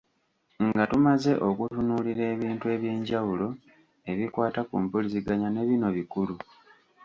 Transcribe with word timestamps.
Nga 0.67 0.83
tumaze 0.91 1.31
okutunuulira 1.47 2.23
ebintu 2.33 2.65
eby’enjawulo 2.75 3.47
ebikwata 4.11 4.61
ku 4.69 4.75
mpuliziganya 4.83 5.47
ne 5.51 5.63
bino 5.69 5.87
bikulu. 5.97 6.35